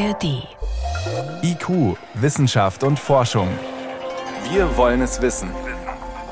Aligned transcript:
ARD. 0.00 0.48
IQ, 1.42 1.98
Wissenschaft 2.14 2.84
und 2.84 2.98
Forschung. 2.98 3.48
Wir 4.50 4.74
wollen 4.78 5.02
es 5.02 5.20
wissen. 5.20 5.50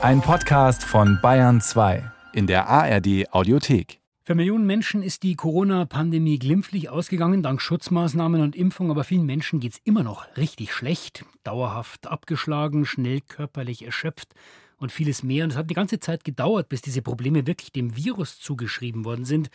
Ein 0.01 0.23
Podcast 0.23 0.83
von 0.83 1.19
Bayern 1.21 1.61
2 1.61 2.11
in 2.33 2.47
der 2.47 2.67
ARD 2.67 3.31
Audiothek. 3.31 4.01
Für 4.25 4.35
Millionen 4.35 4.65
Menschen 4.65 5.03
ist 5.03 5.23
die 5.23 5.37
Corona-Pandemie 5.37 6.39
glimpflich 6.39 6.89
ausgegangen, 6.89 7.43
dank 7.43 7.61
Schutzmaßnahmen 7.61 8.41
und 8.41 8.57
Impfung, 8.57 8.91
aber 8.91 9.05
vielen 9.05 9.27
Menschen 9.27 9.61
geht 9.61 9.75
es 9.75 9.81
immer 9.85 10.03
noch 10.03 10.35
richtig 10.39 10.73
schlecht, 10.73 11.27
dauerhaft 11.45 12.07
abgeschlagen, 12.07 12.87
schnell 12.87 13.21
körperlich 13.21 13.85
erschöpft 13.85 14.35
und 14.79 14.93
vieles 14.93 15.23
mehr. 15.23 15.45
Und 15.45 15.51
es 15.51 15.59
hat 15.59 15.69
die 15.69 15.75
ganze 15.75 16.01
Zeit 16.01 16.25
gedauert, 16.25 16.71
bis 16.71 16.81
diese 16.81 17.03
Probleme 17.03 17.47
wirklich 17.47 17.71
dem 17.71 17.95
Virus 17.95 18.41
zugeschrieben 18.41 19.05
worden 19.05 19.27
sind. 19.27 19.51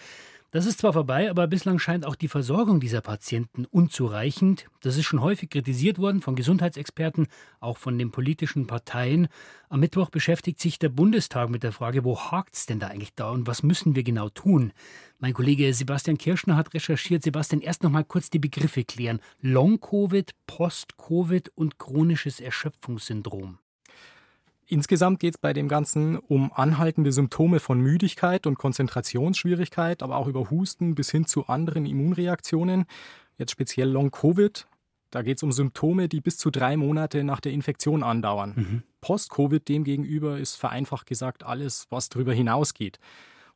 Das 0.54 0.68
ist 0.68 0.78
zwar 0.78 0.94
vorbei, 0.94 1.32
aber 1.32 1.48
bislang 1.48 1.80
scheint 1.80 2.06
auch 2.06 2.14
die 2.14 2.28
Versorgung 2.28 2.80
dieser 2.80 3.02
Patienten 3.02 3.66
unzureichend. 3.66 4.68
Das 4.82 4.98
ist 4.98 5.06
schon 5.06 5.24
häufig 5.24 5.50
kritisiert 5.50 5.98
worden 5.98 6.22
von 6.22 6.36
Gesundheitsexperten, 6.36 7.26
auch 7.60 7.80
von 7.80 7.98
den 7.98 8.12
politischen 8.12 8.68
Parteien. 8.68 9.30
Am 9.70 9.80
Mittwoch 9.80 10.12
beschäftigt 10.12 10.60
sich 10.60 10.78
der 10.78 10.90
Bundestag 10.90 11.50
mit 11.50 11.64
der 11.64 11.72
Frage, 11.72 12.04
wo 12.04 12.20
hakt 12.20 12.54
es 12.54 12.68
denn 12.68 12.80
da 12.80 12.90
eigentlich 12.90 13.16
da 13.16 13.32
und 13.32 13.48
was 13.48 13.64
müssen 13.64 13.96
wir 13.96 14.04
genau 14.04 14.30
tun? 14.30 14.74
Mein 15.18 15.34
Kollege 15.34 15.74
Sebastian 15.74 16.20
Kirschner 16.20 16.56
hat 16.56 16.76
recherchiert. 16.76 17.24
Sebastian, 17.24 17.64
erst 17.64 17.82
noch 17.82 17.90
mal 17.90 18.04
kurz 18.04 18.30
die 18.30 18.38
Begriffe 18.38 18.84
klären. 18.84 19.22
Long-Covid, 19.42 20.36
Post-Covid 20.46 21.50
und 21.56 21.80
chronisches 21.80 22.40
Erschöpfungssyndrom. 22.40 23.58
Insgesamt 24.68 25.20
geht 25.20 25.36
es 25.36 25.38
bei 25.38 25.54
dem 25.54 25.68
Ganzen 25.68 26.18
um 26.18 26.52
anhaltende 26.54 27.12
Symptome 27.12 27.60
von 27.60 27.80
Müdigkeit 27.80 28.48
und 28.48 28.58
Konzentrationsschwierigkeit, 28.58 30.02
aber 30.02 30.18
auch 30.18 30.28
über 30.28 30.50
Husten 30.50 30.96
bis 30.96 31.12
hin 31.12 31.26
zu 31.26 31.48
anderen 31.48 31.86
Immunreaktionen. 31.86 32.86
Jetzt 33.38 33.52
speziell 33.52 33.90
Long-Covid. 33.90 34.68
Da 35.12 35.22
geht 35.22 35.38
es 35.38 35.44
um 35.44 35.52
Symptome, 35.52 36.10
die 36.10 36.22
bis 36.22 36.38
zu 36.38 36.50
drei 36.50 36.76
Monate 36.76 37.24
nach 37.24 37.40
der 37.40 37.52
Infektion 37.52 38.04
andauern. 38.04 38.54
Mhm. 38.56 38.84
Post-Covid 39.02 39.68
demgegenüber 39.68 40.40
ist 40.40 40.56
vereinfacht 40.56 41.06
gesagt 41.06 41.44
alles, 41.44 41.86
was 41.90 42.10
darüber 42.10 42.34
hinausgeht. 42.34 43.00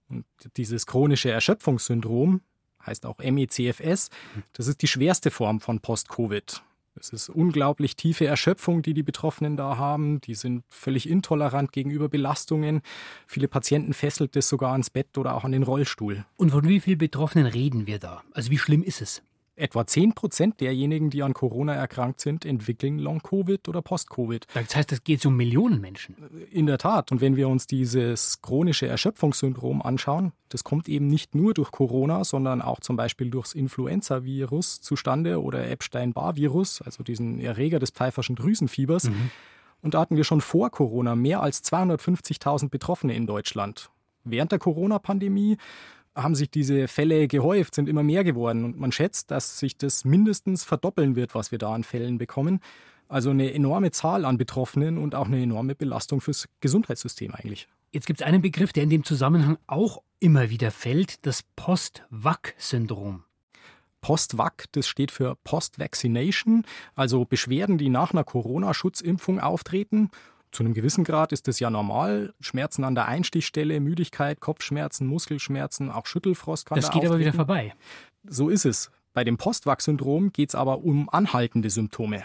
Und 0.09 0.25
dieses 0.55 0.85
chronische 0.85 1.31
Erschöpfungssyndrom, 1.31 2.41
heißt 2.85 3.05
auch 3.05 3.17
MECFS, 3.19 4.09
mhm. 4.35 4.43
das 4.53 4.67
ist 4.67 4.81
die 4.81 4.87
schwerste 4.87 5.31
Form 5.31 5.59
von 5.59 5.79
Post-Covid. 5.79 6.61
Es 6.99 7.09
ist 7.09 7.29
unglaublich 7.29 7.95
tiefe 7.95 8.25
Erschöpfung, 8.25 8.81
die 8.81 8.93
die 8.93 9.03
Betroffenen 9.03 9.57
da 9.57 9.77
haben. 9.77 10.21
Die 10.21 10.35
sind 10.35 10.63
völlig 10.69 11.09
intolerant 11.09 11.71
gegenüber 11.71 12.09
Belastungen. 12.09 12.81
Viele 13.27 13.47
Patienten 13.47 13.93
fesselt 13.93 14.35
das 14.35 14.49
sogar 14.49 14.71
ans 14.71 14.89
Bett 14.89 15.17
oder 15.17 15.35
auch 15.35 15.43
an 15.43 15.51
den 15.51 15.63
Rollstuhl. 15.63 16.25
Und 16.35 16.51
von 16.51 16.67
wie 16.67 16.79
vielen 16.79 16.97
Betroffenen 16.97 17.47
reden 17.47 17.87
wir 17.87 17.99
da? 17.99 18.23
Also 18.33 18.51
wie 18.51 18.57
schlimm 18.57 18.83
ist 18.83 19.01
es? 19.01 19.21
Etwa 19.57 19.87
10 19.87 20.13
Prozent 20.13 20.61
derjenigen, 20.61 21.09
die 21.09 21.23
an 21.23 21.33
Corona 21.33 21.73
erkrankt 21.73 22.21
sind, 22.21 22.45
entwickeln 22.45 22.99
Long-Covid 22.99 23.67
oder 23.67 23.81
Post-Covid. 23.81 24.45
Das 24.53 24.75
heißt, 24.75 24.91
es 24.91 25.03
geht 25.03 25.25
um 25.25 25.35
Millionen 25.35 25.81
Menschen. 25.81 26.15
In 26.51 26.67
der 26.67 26.77
Tat. 26.77 27.11
Und 27.11 27.21
wenn 27.21 27.35
wir 27.35 27.49
uns 27.49 27.65
dieses 27.65 28.43
chronische 28.43 28.87
Erschöpfungssyndrom 28.87 29.81
anschauen, 29.81 30.31
das 30.49 30.63
kommt 30.63 30.87
eben 30.87 31.07
nicht 31.07 31.33
nur 31.33 31.55
durch 31.55 31.71
Corona, 31.71 32.23
sondern 32.23 32.61
auch 32.61 32.79
zum 32.81 32.97
Beispiel 32.97 33.31
durchs 33.31 33.53
Influenza-Virus 33.53 34.81
zustande 34.81 35.41
oder 35.41 35.67
Epstein-Barr-Virus, 35.67 36.83
also 36.83 37.03
diesen 37.03 37.39
Erreger 37.39 37.79
des 37.79 37.89
pfeiferschen 37.89 38.35
Drüsenfiebers. 38.35 39.05
Mhm. 39.05 39.31
Und 39.81 39.95
da 39.95 40.01
hatten 40.01 40.17
wir 40.17 40.23
schon 40.23 40.41
vor 40.41 40.69
Corona 40.69 41.15
mehr 41.15 41.41
als 41.41 41.63
250.000 41.63 42.69
Betroffene 42.69 43.15
in 43.15 43.25
Deutschland. 43.25 43.89
Während 44.23 44.51
der 44.51 44.59
Corona-Pandemie 44.59 45.57
haben 46.17 46.35
sich 46.35 46.49
diese 46.49 46.87
Fälle 46.87 47.27
gehäuft, 47.27 47.75
sind 47.75 47.87
immer 47.87 48.03
mehr 48.03 48.23
geworden. 48.23 48.65
Und 48.65 48.79
man 48.79 48.91
schätzt, 48.91 49.31
dass 49.31 49.59
sich 49.59 49.77
das 49.77 50.03
mindestens 50.03 50.63
verdoppeln 50.63 51.15
wird, 51.15 51.35
was 51.35 51.51
wir 51.51 51.59
da 51.59 51.73
an 51.73 51.83
Fällen 51.83 52.17
bekommen. 52.17 52.59
Also 53.07 53.29
eine 53.29 53.53
enorme 53.53 53.91
Zahl 53.91 54.25
an 54.25 54.37
Betroffenen 54.37 54.97
und 54.97 55.15
auch 55.15 55.27
eine 55.27 55.41
enorme 55.41 55.75
Belastung 55.75 56.19
fürs 56.19 56.49
Gesundheitssystem 56.59 57.33
eigentlich. 57.33 57.67
Jetzt 57.91 58.05
gibt 58.05 58.19
es 58.19 58.25
einen 58.25 58.41
Begriff, 58.41 58.73
der 58.73 58.83
in 58.83 58.89
dem 58.89 59.05
Zusammenhang 59.05 59.57
auch 59.67 60.01
immer 60.19 60.49
wieder 60.49 60.71
fällt, 60.71 61.25
das 61.25 61.43
Post-Vac-Syndrom. 61.55 63.23
Post-Vac, 64.01 64.65
das 64.73 64.87
steht 64.87 65.11
für 65.11 65.35
Post-Vaccination, 65.43 66.65
also 66.95 67.25
Beschwerden, 67.25 67.77
die 67.77 67.89
nach 67.89 68.11
einer 68.11 68.23
Corona-Schutzimpfung 68.23 69.39
auftreten 69.39 70.09
zu 70.51 70.63
einem 70.63 70.73
gewissen 70.73 71.03
Grad 71.03 71.31
ist 71.31 71.47
das 71.47 71.59
ja 71.59 71.69
normal. 71.69 72.33
Schmerzen 72.39 72.83
an 72.83 72.95
der 72.95 73.07
Einstichstelle, 73.07 73.79
Müdigkeit, 73.79 74.39
Kopfschmerzen, 74.39 75.07
Muskelschmerzen, 75.07 75.91
auch 75.91 76.05
Schüttelfrost 76.05 76.65
kann 76.65 76.77
Das 76.77 76.85
da 76.85 76.91
geht 76.91 76.97
auftreten. 76.97 77.13
aber 77.13 77.19
wieder 77.19 77.33
vorbei. 77.33 77.73
So 78.27 78.49
ist 78.49 78.65
es. 78.65 78.91
Bei 79.13 79.23
dem 79.23 79.37
Postwachs-Syndrom 79.37 80.31
geht 80.31 80.49
es 80.49 80.55
aber 80.55 80.83
um 80.83 81.09
anhaltende 81.09 81.69
Symptome. 81.69 82.23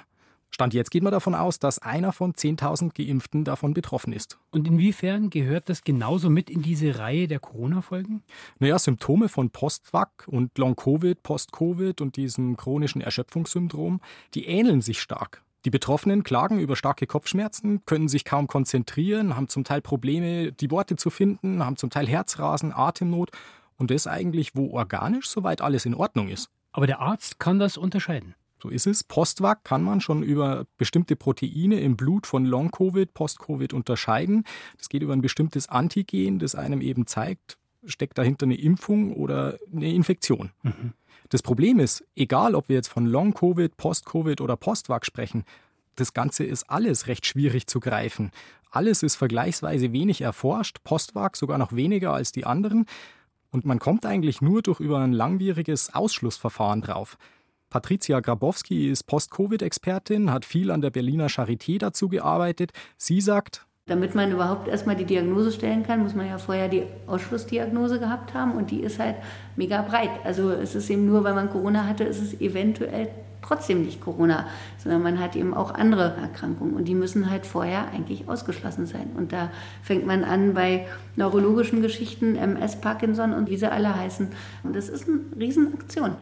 Stand 0.51 0.75
jetzt 0.75 0.91
geht 0.91 1.03
man 1.03 1.13
davon 1.13 1.35
aus, 1.35 1.59
dass 1.59 1.79
einer 1.79 2.13
von 2.13 2.35
10.000 2.35 2.93
Geimpften 2.95 3.45
davon 3.45 3.73
betroffen 3.73 4.13
ist. 4.13 4.39
Und 4.51 4.69
inwiefern 4.69 5.31
gehört 5.31 5.71
das 5.71 5.83
genauso 5.83 6.29
mit 6.29 6.51
in 6.51 6.61
diese 6.61 6.99
Reihe 6.99 7.27
der 7.27 7.41
Corona-Folgen? 7.41 8.23
Naja, 8.59 8.79
Symptome 8.79 9.31
von 9.31 9.49
Postvac 9.49 10.25
und 10.27 10.59
Long-Covid, 10.59 11.23
Post-Covid 11.23 12.03
und 12.03 12.17
diesem 12.17 12.59
chronischen 12.59 13.01
Erschöpfungssyndrom, 13.01 14.03
die 14.35 14.45
ähneln 14.45 14.83
sich 14.83 15.01
stark. 15.01 15.43
Die 15.65 15.71
Betroffenen 15.71 16.25
klagen 16.25 16.59
über 16.59 16.75
starke 16.75 17.07
Kopfschmerzen, 17.07 17.85
können 17.87 18.09
sich 18.09 18.25
kaum 18.25 18.49
konzentrieren, 18.49 19.37
haben 19.37 19.49
zum 19.49 19.63
Teil 19.63 19.81
Probleme, 19.81 20.53
die 20.53 20.71
Worte 20.71 20.97
zu 20.97 21.09
finden, 21.09 21.65
haben 21.65 21.77
zum 21.77 21.91
Teil 21.91 22.09
Herzrasen, 22.09 22.73
Atemnot 22.73 23.31
und 23.77 23.91
das 23.91 24.07
eigentlich, 24.07 24.57
wo 24.57 24.71
organisch 24.71 25.29
soweit 25.29 25.61
alles 25.61 25.87
in 25.87 25.95
Ordnung 25.95 26.29
ist. 26.29 26.49
Aber 26.73 26.87
der 26.87 27.01
Arzt 27.01 27.39
kann 27.39 27.59
das 27.59 27.77
unterscheiden. 27.77 28.35
So 28.61 28.69
ist 28.69 28.87
es. 28.87 29.03
Postvac 29.03 29.65
kann 29.65 29.83
man 29.83 30.01
schon 30.01 30.23
über 30.23 30.67
bestimmte 30.79 31.17
Proteine 31.17 31.81
im 31.81 31.97
Blut 31.97 32.27
von 32.27 32.45
Long-Covid, 32.45 33.13
Post-Covid 33.13 33.73
unterscheiden. 33.73 34.45
Das 34.79 34.89
geht 34.89 35.03
über 35.03 35.13
ein 35.13 35.21
bestimmtes 35.21 35.69
Antigen, 35.69 36.39
das 36.39 36.55
einem 36.55 36.81
eben 36.81 37.07
zeigt, 37.09 37.59
steckt 37.85 38.19
dahinter 38.19 38.47
eine 38.47 38.55
Impfung 38.55 39.15
oder 39.15 39.59
eine 39.73 39.93
Infektion. 39.93 40.51
Mhm. 40.63 40.93
Das 41.33 41.41
Problem 41.41 41.79
ist, 41.79 42.05
egal 42.15 42.55
ob 42.55 42.69
wir 42.69 42.77
jetzt 42.77 42.89
von 42.89 43.07
Long-Covid, 43.07 43.79
Post-Covid 43.79 44.43
oder 44.43 44.55
Postvac 44.55 45.07
sprechen, 45.07 45.45
das 45.95 46.13
Ganze 46.13 46.45
ist 46.45 46.69
alles 46.69 47.07
recht 47.07 47.25
schwierig 47.25 47.67
zu 47.67 47.81
greifen. 47.81 48.33
Alles 48.71 49.03
ist 49.03 49.17
vergleichsweise 49.17 49.95
wenig 49.95 50.21
erforscht, 50.21 50.85
Postvac 50.85 51.39
sogar 51.39 51.57
noch 51.57 51.73
weniger 51.73 52.13
als 52.13 52.33
die 52.33 52.45
anderen. 52.45 52.85
Und 53.51 53.65
man 53.65 53.79
kommt 53.79 54.05
eigentlich 54.05 54.43
nur 54.43 54.61
durch 54.61 54.79
über 54.79 54.99
ein 54.99 55.15
langwieriges 55.15 55.95
Ausschlussverfahren 55.95 56.83
drauf. 56.83 57.17
Patricia 57.71 58.21
Grabowski 58.21 58.91
ist 58.91 59.05
Post-Covid-Expertin, 59.05 60.31
hat 60.31 60.45
viel 60.45 60.71
an 60.71 60.83
der 60.83 60.91
Berliner 60.91 61.29
Charité 61.29 61.79
dazu 61.79 62.11
gearbeitet. 62.11 62.73
Sie 62.99 63.23
sagt, 63.23 63.65
damit 63.93 64.15
man 64.15 64.33
überhaupt 64.33 64.69
erstmal 64.69 64.97
die 64.97 65.05
Diagnose 65.05 65.53
stellen 65.53 65.83
kann, 65.83 66.03
muss 66.03 66.15
man 66.15 66.27
ja 66.27 66.39
vorher 66.39 66.69
die 66.69 66.85
Ausschlussdiagnose 67.07 67.99
gehabt 67.99 68.33
haben 68.33 68.53
und 68.53 68.71
die 68.71 68.81
ist 68.81 68.99
halt 68.99 69.17
mega 69.55 69.83
breit. 69.83 70.09
Also 70.25 70.51
es 70.51 70.75
ist 70.75 70.89
eben 70.89 71.05
nur, 71.05 71.25
weil 71.25 71.35
man 71.35 71.51
Corona 71.51 71.87
hatte, 71.87 72.05
ist 72.05 72.23
es 72.23 72.41
eventuell 72.41 73.11
trotzdem 73.43 73.85
nicht 73.85 74.01
Corona, 74.01 74.47
sondern 74.79 75.03
man 75.03 75.21
hat 75.21 75.37
eben 75.37 75.53
auch 75.53 75.75
andere 75.75 76.17
Erkrankungen 76.23 76.73
und 76.73 76.87
die 76.87 76.95
müssen 76.95 77.29
halt 77.29 77.45
vorher 77.45 77.89
eigentlich 77.93 78.31
ausgeschlossen 78.31 78.87
sein. 78.87 79.11
Und 79.15 79.33
da 79.35 79.51
fängt 79.83 80.07
man 80.07 80.25
an 80.25 80.55
bei 80.55 80.87
neurologischen 81.17 81.83
Geschichten, 81.83 82.37
MS, 82.37 82.81
Parkinson 82.81 83.35
und 83.35 83.51
wie 83.51 83.59
sie 83.59 83.71
alle 83.71 83.95
heißen. 83.95 84.29
Und 84.63 84.75
das 84.75 84.89
ist 84.89 85.07
eine 85.07 85.21
Riesenaktion. 85.39 86.17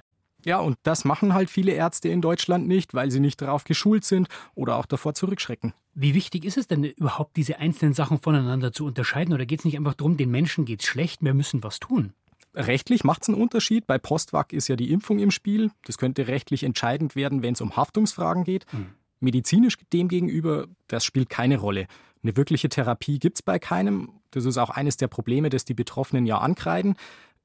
Ja, 0.45 0.59
und 0.59 0.79
das 0.83 1.05
machen 1.05 1.35
halt 1.35 1.51
viele 1.51 1.73
Ärzte 1.73 2.09
in 2.09 2.21
Deutschland 2.21 2.67
nicht, 2.67 2.95
weil 2.95 3.11
sie 3.11 3.21
nicht 3.21 3.43
darauf 3.43 3.65
geschult 3.65 4.05
sind 4.05 4.29
oder 4.55 4.77
auch 4.77 4.87
davor 4.87 5.15
zurückschrecken. 5.15 5.75
Wie 5.95 6.15
wichtig 6.15 6.45
ist 6.45 6.57
es 6.57 6.69
denn 6.69 6.85
überhaupt, 6.85 7.37
diese 7.37 7.59
einzelnen 7.59 7.95
Sachen 7.95 8.21
voneinander 8.21 8.73
zu 8.73 8.87
unterscheiden? 8.87 9.35
Oder 9.35 9.47
geht 9.47 9.61
es 9.61 9.65
nicht 9.65 9.77
einfach 9.77 9.95
darum, 9.95 10.17
den 10.17 10.31
Menschen 10.31 10.65
geht 10.65 10.81
es 10.81 10.87
schlecht, 10.87 11.23
wir 11.23 11.35
müssen 11.35 11.63
was 11.63 11.81
tun? 11.81 12.13
Rechtlich 12.55 13.05
macht 13.05 13.23
es 13.23 13.29
einen 13.29 13.41
Unterschied. 13.41 13.87
Bei 13.87 13.99
Postvac 13.99 14.53
ist 14.53 14.69
ja 14.69 14.77
die 14.77 14.91
Impfung 14.91 15.19
im 15.19 15.31
Spiel. 15.31 15.71
Das 15.85 15.99
könnte 15.99 16.27
rechtlich 16.27 16.65
entscheidend 16.65 17.15
werden, 17.15 17.43
wenn 17.43 17.55
es 17.55 17.61
um 17.61 17.77
Haftungsfragen 17.77 18.45
geht. 18.45 18.67
Hm. 18.73 18.87
Medizinisch 19.21 19.77
demgegenüber, 19.93 20.67
das 20.89 21.05
spielt 21.05 21.29
keine 21.29 21.59
Rolle. 21.59 21.87
Eine 22.23 22.37
wirkliche 22.37 22.69
Therapie 22.69 23.19
gibt 23.19 23.39
es 23.39 23.43
bei 23.43 23.59
keinem. 23.59 24.21
Das 24.31 24.45
ist 24.45 24.59
auch 24.59 24.71
eines 24.71 24.97
der 24.97 25.09
Probleme, 25.09 25.49
das 25.49 25.65
die 25.65 25.75
Betroffenen 25.75 26.27
ja 26.27 26.39
ankreiden. 26.39 26.97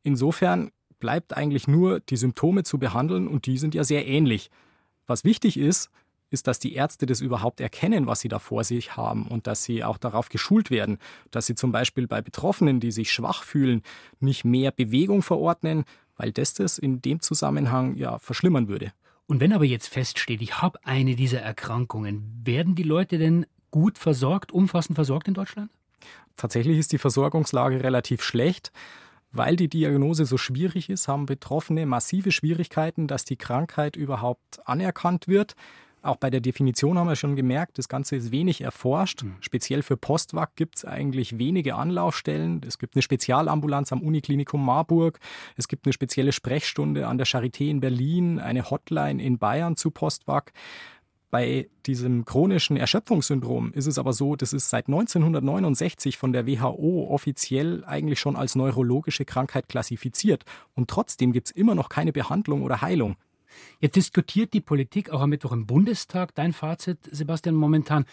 Insofern 0.03 0.71
bleibt 0.99 1.35
eigentlich 1.35 1.67
nur, 1.67 1.99
die 1.99 2.17
Symptome 2.17 2.63
zu 2.63 2.77
behandeln 2.77 3.27
und 3.27 3.45
die 3.45 3.57
sind 3.57 3.75
ja 3.75 3.83
sehr 3.83 4.07
ähnlich. 4.07 4.49
Was 5.07 5.23
wichtig 5.23 5.57
ist, 5.57 5.89
ist, 6.29 6.47
dass 6.47 6.59
die 6.59 6.73
Ärzte 6.73 7.05
das 7.05 7.21
überhaupt 7.21 7.61
erkennen, 7.61 8.07
was 8.07 8.19
sie 8.19 8.27
da 8.27 8.39
vor 8.39 8.63
sich 8.63 8.97
haben 8.97 9.27
und 9.27 9.47
dass 9.47 9.63
sie 9.63 9.83
auch 9.83 9.97
darauf 9.97 10.29
geschult 10.29 10.71
werden, 10.71 10.97
dass 11.31 11.45
sie 11.45 11.55
zum 11.55 11.71
Beispiel 11.71 12.07
bei 12.07 12.21
Betroffenen, 12.21 12.79
die 12.79 12.91
sich 12.91 13.11
schwach 13.11 13.43
fühlen, 13.43 13.83
nicht 14.19 14.43
mehr 14.43 14.71
Bewegung 14.71 15.21
verordnen, 15.21 15.85
weil 16.17 16.31
das 16.31 16.53
das 16.53 16.77
in 16.77 17.01
dem 17.01 17.19
Zusammenhang 17.19 17.95
ja 17.95 18.19
verschlimmern 18.19 18.67
würde. 18.67 18.91
Und 19.27 19.39
wenn 19.39 19.53
aber 19.53 19.65
jetzt 19.65 19.87
feststeht, 19.87 20.41
ich 20.41 20.61
habe 20.61 20.79
eine 20.83 21.15
dieser 21.15 21.41
Erkrankungen, 21.41 22.41
werden 22.43 22.75
die 22.75 22.83
Leute 22.83 23.17
denn 23.17 23.45
gut 23.71 23.97
versorgt, 23.97 24.51
umfassend 24.51 24.95
versorgt 24.95 25.27
in 25.27 25.33
Deutschland? 25.33 25.71
Tatsächlich 26.37 26.77
ist 26.77 26.91
die 26.91 26.97
Versorgungslage 26.97 27.83
relativ 27.83 28.21
schlecht 28.21 28.71
Weil 29.35 29.55
die 29.55 29.67
Diagnose 29.67 30.25
so 30.25 30.37
schwierig 30.37 30.89
ist, 30.89 31.07
haben 31.07 31.25
Betroffene 31.25 31.85
massive 31.85 32.31
Schwierigkeiten, 32.31 33.07
dass 33.07 33.25
die 33.25 33.35
Krankheit 33.35 33.95
überhaupt 33.95 34.65
anerkannt 34.65 35.27
wird. 35.27 35.55
Auch 36.05 36.17
bei 36.17 36.29
der 36.29 36.39
Definition 36.39 36.99
haben 36.99 37.07
wir 37.07 37.15
schon 37.15 37.35
gemerkt, 37.35 37.79
das 37.79 37.89
Ganze 37.89 38.15
ist 38.15 38.31
wenig 38.31 38.61
erforscht. 38.61 39.23
Mhm. 39.23 39.37
Speziell 39.41 39.81
für 39.81 39.97
Postwag 39.97 40.55
gibt 40.55 40.77
es 40.77 40.85
eigentlich 40.85 41.39
wenige 41.39 41.75
Anlaufstellen. 41.75 42.61
Es 42.65 42.77
gibt 42.77 42.95
eine 42.95 43.01
Spezialambulanz 43.01 43.91
am 43.91 44.01
Uniklinikum 44.01 44.63
Marburg. 44.63 45.19
Es 45.57 45.67
gibt 45.67 45.87
eine 45.87 45.93
spezielle 45.93 46.31
Sprechstunde 46.31 47.07
an 47.07 47.17
der 47.17 47.25
Charité 47.25 47.69
in 47.69 47.79
Berlin, 47.79 48.39
eine 48.39 48.69
Hotline 48.69 49.21
in 49.21 49.39
Bayern 49.39 49.77
zu 49.77 49.89
Postwag. 49.89 50.53
Bei 51.31 51.69
diesem 51.85 52.25
chronischen 52.25 52.77
Erschöpfungssyndrom 52.77 53.73
ist 53.73 53.87
es 53.87 53.97
aber 53.97 54.13
so, 54.13 54.35
das 54.35 54.53
ist 54.53 54.69
seit 54.69 54.87
1969 54.87 56.17
von 56.17 56.31
der 56.33 56.47
WHO 56.47 57.07
offiziell 57.09 57.83
eigentlich 57.85 58.19
schon 58.19 58.35
als 58.35 58.55
neurologische 58.55 59.25
Krankheit 59.25 59.67
klassifiziert. 59.67 60.45
Und 60.73 60.89
trotzdem 60.89 61.33
gibt 61.33 61.47
es 61.47 61.51
immer 61.51 61.75
noch 61.75 61.89
keine 61.89 62.13
Behandlung 62.13 62.61
oder 62.63 62.81
Heilung. 62.81 63.15
Jetzt 63.79 63.95
diskutiert 63.95 64.53
die 64.53 64.61
Politik 64.61 65.09
auch 65.09 65.21
am 65.21 65.29
Mittwoch 65.29 65.51
im 65.51 65.65
Bundestag. 65.65 66.35
Dein 66.35 66.53
Fazit, 66.53 66.99
Sebastian, 67.11 67.55
momentan, 67.55 68.05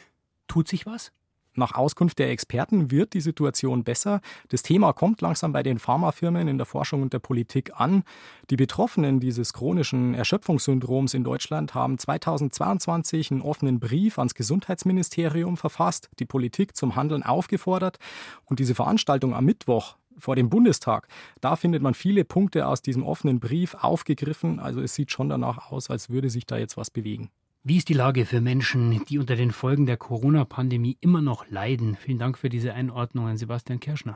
tut 0.47 0.69
sich 0.69 0.87
was? 0.87 1.13
Nach 1.55 1.75
Auskunft 1.75 2.19
der 2.19 2.31
Experten 2.31 2.91
wird 2.91 3.13
die 3.13 3.21
Situation 3.21 3.85
besser. 3.85 4.21
Das 4.49 4.63
Thema 4.63 4.93
kommt 4.93 5.21
langsam 5.21 5.53
bei 5.53 5.63
den 5.63 5.79
Pharmafirmen 5.79 6.49
in 6.49 6.57
der 6.57 6.67
Forschung 6.67 7.03
und 7.03 7.13
der 7.13 7.19
Politik 7.19 7.73
an. 7.75 8.05
Die 8.49 8.57
Betroffenen 8.57 9.21
dieses 9.21 9.53
chronischen 9.53 10.15
Erschöpfungssyndroms 10.15 11.15
in 11.15 11.25
Deutschland 11.25 11.75
haben 11.75 11.99
2022 11.99 13.31
einen 13.31 13.43
offenen 13.43 13.81
Brief 13.81 14.19
ans 14.19 14.35
Gesundheitsministerium 14.35 15.57
verfasst, 15.57 16.09
die 16.19 16.25
Politik 16.25 16.77
zum 16.77 16.97
Handeln 16.97 17.23
aufgefordert. 17.23 17.99
Und 18.47 18.59
diese 18.59 18.75
Veranstaltung 18.75 19.35
am 19.35 19.45
Mittwoch 19.45 19.97
vor 20.19 20.37
dem 20.37 20.49
Bundestag. 20.49 21.09
Da 21.41 21.57
findet 21.57 21.83
man 21.83 21.95
viele 21.95 22.25
Punkte 22.25 22.67
aus 22.67 22.83
diesem 22.83 23.03
offenen 23.03 23.41
Brief 23.41 23.75
aufgegriffen. 23.75 24.61
Also 24.61 24.81
es 24.81 24.95
sieht 24.95 25.11
schon 25.11 25.29
danach 25.29 25.71
aus, 25.71 25.91
als 25.91 26.11
würde 26.11 26.31
sich 26.31 26.47
da 26.47 26.57
jetzt 26.57 26.77
was 26.77 26.91
bewegen. 26.91 27.31
Wie 27.65 27.77
ist 27.77 27.89
die 27.89 27.95
Lage 27.95 28.27
für 28.27 28.41
Menschen, 28.41 29.05
die 29.05 29.19
unter 29.19 29.37
den 29.37 29.53
Folgen 29.53 29.87
der 29.87 29.97
Corona-Pandemie 29.97 30.99
immer 31.01 31.23
noch 31.23 31.49
leiden? 31.49 31.95
Vielen 31.95 32.19
Dank 32.19 32.37
für 32.37 32.49
diese 32.49 32.75
Einordnungen, 32.75 33.37
Sebastian 33.37 33.79
Kirschner. 33.79 34.11